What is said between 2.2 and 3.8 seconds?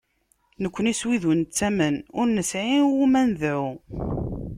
nesɛi iwumi ara nedɛu.